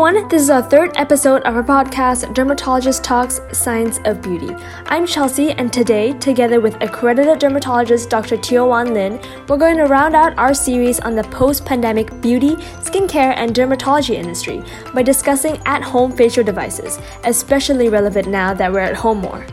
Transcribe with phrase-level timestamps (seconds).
[0.00, 0.28] everyone.
[0.30, 4.48] This is our third episode of our podcast, Dermatologist Talks Science of Beauty.
[4.86, 8.38] I'm Chelsea, and today, together with accredited dermatologist Dr.
[8.38, 12.56] Teo Wan Lin, we're going to round out our series on the post pandemic beauty,
[12.80, 14.62] skincare, and dermatology industry
[14.94, 19.46] by discussing at home facial devices, especially relevant now that we're at home more.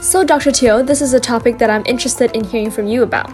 [0.00, 0.52] So, Dr.
[0.52, 3.32] Teo, this is a topic that I'm interested in hearing from you about.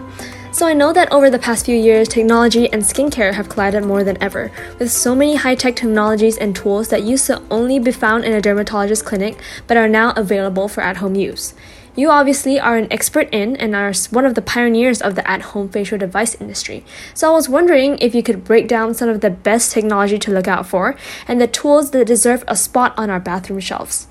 [0.51, 4.03] So I know that over the past few years, technology and skincare have collided more
[4.03, 8.25] than ever, with so many high-tech technologies and tools that used to only be found
[8.25, 11.53] in a dermatologist clinic but are now available for at-home use.
[11.95, 15.69] You obviously are an expert in and are one of the pioneers of the at-home
[15.69, 16.83] facial device industry.
[17.13, 20.31] So I was wondering if you could break down some of the best technology to
[20.31, 20.95] look out for
[21.27, 24.07] and the tools that deserve a spot on our bathroom shelves.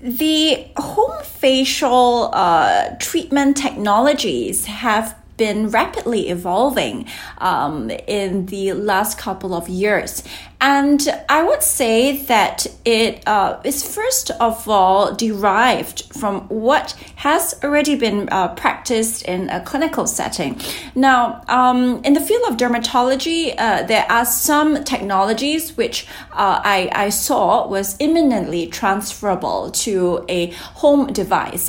[0.00, 7.06] The home facial uh, treatment technologies have been rapidly evolving
[7.38, 10.22] um, in the last couple of years.
[10.60, 17.54] And I would say that it uh, is first of all derived from what has
[17.62, 20.58] already been uh, practiced in a clinical setting.
[20.94, 26.90] Now, um, in the field of dermatology, uh, there are some technologies which uh, I,
[26.94, 30.46] I saw was imminently transferable to a
[30.80, 31.68] home device.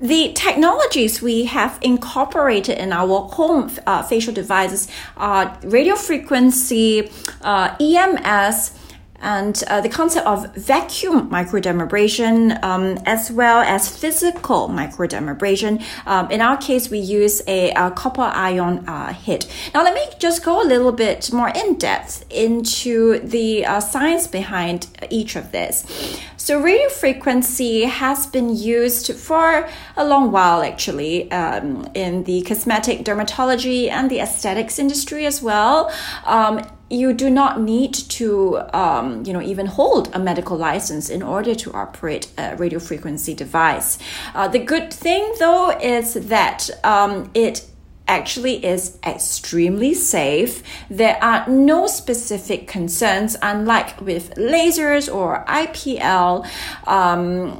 [0.00, 7.10] The technologies we have incorporated in our home uh, facial devices are radio frequency,
[7.42, 8.78] uh, EMS,
[9.20, 15.82] and uh, the concept of vacuum microdermabrasion um, as well as physical microdermabrasion.
[16.06, 19.50] Um, in our case, we use a, a copper ion uh, hit.
[19.74, 24.28] Now, let me just go a little bit more in depth into the uh, science
[24.28, 26.20] behind each of this.
[26.48, 29.68] So, radio frequency has been used for
[29.98, 35.92] a long while, actually, um, in the cosmetic dermatology and the aesthetics industry as well.
[36.24, 41.22] Um, you do not need to, um, you know, even hold a medical license in
[41.22, 43.98] order to operate a radio frequency device.
[44.34, 47.66] Uh, the good thing, though, is that um, it
[48.08, 50.62] actually is extremely safe.
[50.90, 56.46] There are no specific concerns, unlike with lasers or IPL.
[56.86, 57.58] Um,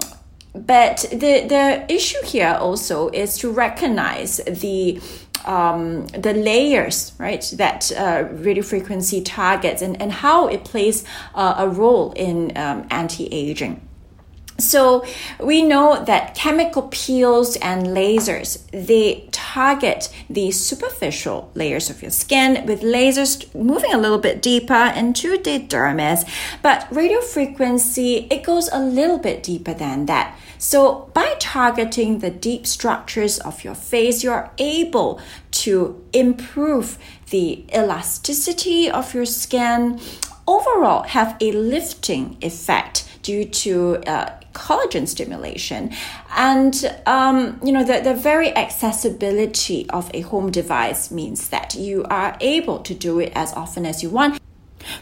[0.55, 5.01] but the, the issue here also is to recognize the
[5.45, 11.05] um, the layers, right, that uh, radio frequency targets and, and how it plays
[11.35, 13.88] uh, a role in um, anti aging.
[14.61, 15.05] So
[15.39, 22.67] we know that chemical peels and lasers, they target the superficial layers of your skin
[22.67, 26.29] with lasers moving a little bit deeper into the dermis.
[26.61, 30.37] But radio frequency, it goes a little bit deeper than that.
[30.59, 35.21] So by targeting the deep structures of your face, you're able
[35.53, 36.99] to improve
[37.31, 40.01] the elasticity of your skin,
[40.49, 45.93] overall have a lifting effect due to uh, collagen stimulation.
[46.37, 46.75] And
[47.07, 52.37] um, you know the, the very accessibility of a home device means that you are
[52.41, 54.41] able to do it as often as you want.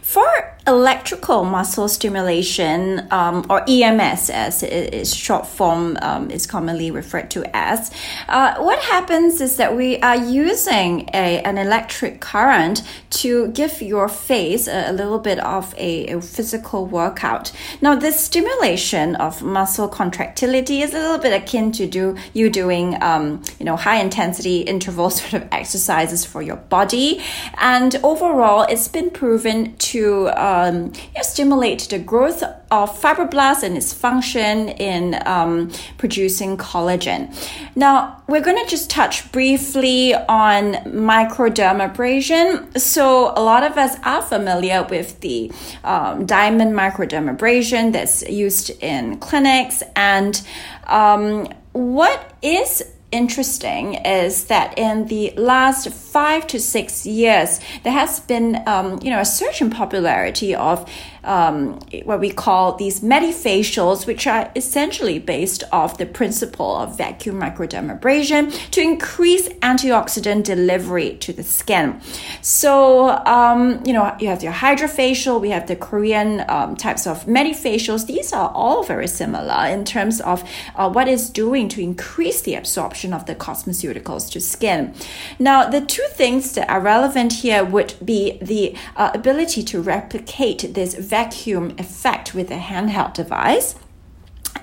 [0.03, 6.91] For electrical muscle stimulation, um, or EMS as it is short form um, is commonly
[6.91, 7.91] referred to as,
[8.29, 14.09] uh, what happens is that we are using a, an electric current to give your
[14.09, 17.53] face a, a little bit of a, a, physical workout.
[17.81, 23.01] Now, this stimulation of muscle contractility is a little bit akin to do you doing,
[23.03, 27.23] um, you know, high intensity interval sort of exercises for your body,
[27.59, 34.69] and overall, it's been proven to um, stimulate the growth of fibroblasts and its function
[34.71, 37.35] in um, producing collagen.
[37.77, 42.79] Now, we're going to just touch briefly on microdermabrasion.
[42.79, 45.53] So, a lot of us are familiar with the
[45.85, 49.83] um, diamond microdermabrasion that's used in clinics.
[49.95, 50.41] And
[50.87, 58.21] um, what is interesting is that in the last five to six years, there has
[58.21, 60.89] been, um, you know, a surge in popularity of
[61.27, 67.41] um, what we call these medifacials, which are essentially based off the principle of vacuum
[67.41, 72.01] microdermabrasion to increase antioxidant delivery to the skin.
[72.41, 77.25] So, um, you know, you have your HydraFacial, we have the Korean um, types of
[77.27, 78.07] medifacials.
[78.07, 82.55] These are all very similar in terms of uh, what it's doing to increase the
[82.55, 84.95] absorption of the cosmeceuticals to skin.
[85.39, 90.75] Now, the two things that are relevant here would be the uh, ability to replicate
[90.75, 93.75] this vacuum effect with a handheld device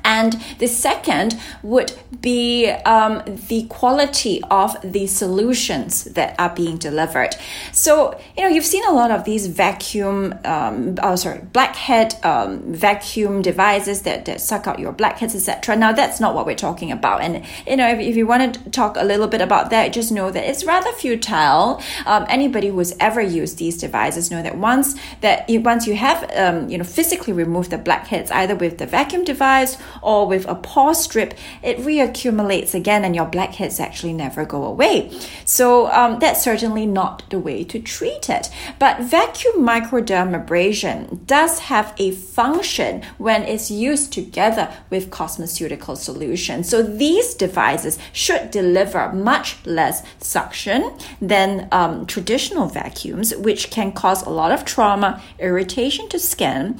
[0.06, 7.36] And the second would be um, the quality of the solutions that are being delivered.
[7.72, 12.74] So, you know, you've seen a lot of these vacuum, um, oh, sorry, blackhead um,
[12.74, 15.76] vacuum devices that, that suck out your blackheads, etc.
[15.76, 17.22] Now, that's not what we're talking about.
[17.22, 20.12] And, you know, if, if you want to talk a little bit about that, just
[20.12, 21.82] know that it's rather futile.
[22.06, 26.30] Um, anybody who's ever used these devices know that once that you, once you have,
[26.36, 30.56] um, you know, physically removed the blackheads, either with the vacuum device or with a
[30.56, 35.12] pore strip, it reaccumulates again and your blackheads actually never go away.
[35.46, 38.50] So um, that's certainly not the way to treat it.
[38.80, 46.64] But vacuum microdermabrasion does have a function when it's used together with cosmeceutical solution.
[46.64, 54.24] So these devices should deliver much less suction than um, traditional vacuums, which can cause
[54.24, 56.80] a lot of trauma, irritation to skin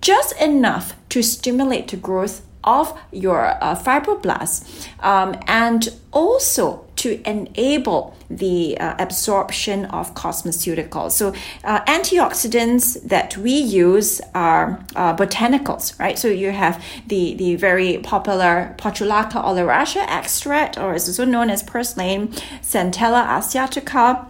[0.00, 8.14] just enough to stimulate the growth of your uh, fibroblasts um, and also to enable
[8.28, 11.12] the uh, absorption of cosmeceuticals.
[11.12, 11.34] So,
[11.64, 16.18] uh, antioxidants that we use are uh, botanicals, right?
[16.18, 21.62] So, you have the, the very popular Portulaca oleracea extract, or is also known as
[21.62, 22.28] purslane,
[22.60, 24.29] Centella asiatica.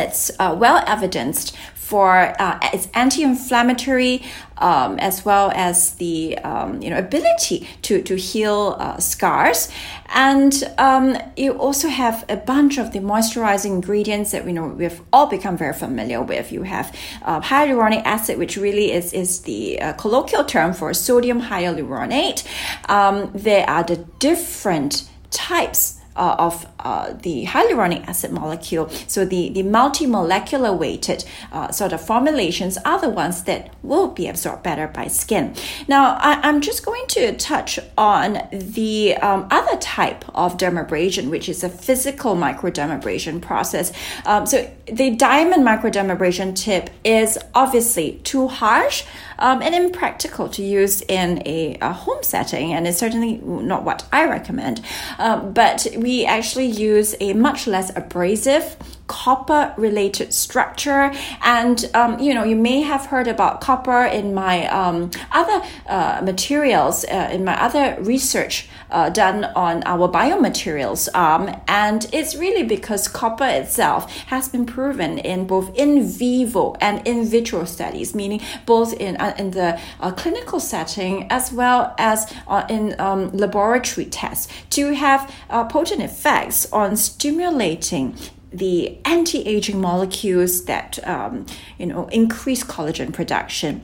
[0.00, 1.56] It's uh, well evidenced
[1.90, 4.22] for uh, its anti-inflammatory
[4.58, 9.68] um, as well as the um, you know ability to to heal uh, scars,
[10.14, 15.00] and um, you also have a bunch of the moisturizing ingredients that we know we've
[15.12, 16.52] all become very familiar with.
[16.52, 21.40] You have uh, hyaluronic acid, which really is is the uh, colloquial term for sodium
[21.42, 22.46] hyaluronate.
[22.88, 28.88] Um, there are the different types uh, of uh, the hyaluronic acid molecule.
[29.06, 34.26] So the, the multi-molecular weighted uh, sort of formulations are the ones that will be
[34.28, 35.54] absorbed better by skin.
[35.88, 41.48] Now, I, am just going to touch on the um, other type of dermabrasion, which
[41.48, 43.92] is a physical microdermabrasion process.
[44.24, 49.04] Um, so the diamond microdermabrasion tip is obviously too harsh
[49.40, 54.04] um, and impractical to use in a, a, home setting, and it's certainly not what
[54.12, 54.82] I recommend.
[55.18, 58.76] Um, but we actually use a much less abrasive
[59.10, 61.12] copper related structure.
[61.42, 66.20] And um, you know you may have heard about copper in my um, other uh,
[66.22, 72.62] materials uh, in my other research uh, done on our biomaterials um, and it's really
[72.62, 78.40] because copper itself has been proven in both in vivo and in vitro studies meaning
[78.66, 84.06] both in, uh, in the uh, clinical setting as well as uh, in um, laboratory
[84.06, 85.32] tests to have
[85.68, 88.14] potent effects on stimulating
[88.52, 91.46] the anti-aging molecules that um,
[91.78, 93.82] you know increase collagen production.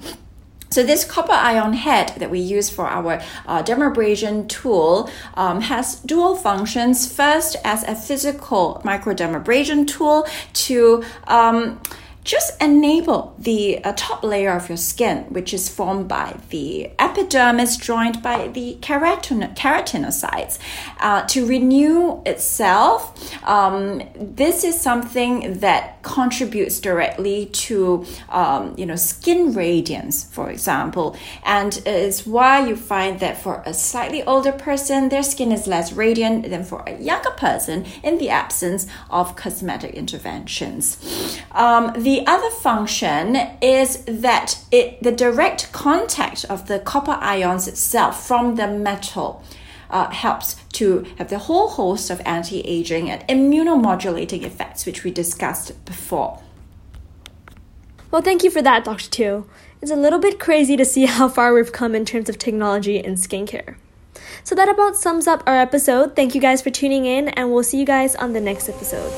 [0.68, 6.00] So this copper ion head that we use for our uh, dermabrasion tool um, has
[6.00, 7.10] dual functions.
[7.10, 10.26] First, as a physical microdermabrasion tool
[10.66, 11.80] to um,
[12.26, 17.76] just enable the uh, top layer of your skin, which is formed by the epidermis
[17.76, 20.58] joined by the keratin- keratinocytes,
[20.98, 22.98] uh, to renew itself.
[23.44, 31.16] Um, this is something that contributes directly to, um, you know, skin radiance, for example,
[31.44, 35.92] and is why you find that for a slightly older person, their skin is less
[35.92, 40.98] radiant than for a younger person in the absence of cosmetic interventions.
[41.52, 47.68] Um, the the other function is that it, the direct contact of the copper ions
[47.68, 49.44] itself from the metal
[49.90, 55.84] uh, helps to have the whole host of anti-aging and immunomodulating effects, which we discussed
[55.84, 56.40] before.
[58.10, 59.10] Well, thank you for that, Dr.
[59.10, 59.46] Teo.
[59.82, 62.98] It's a little bit crazy to see how far we've come in terms of technology
[62.98, 63.76] and skincare.
[64.42, 66.16] So that about sums up our episode.
[66.16, 69.12] Thank you guys for tuning in, and we'll see you guys on the next episode.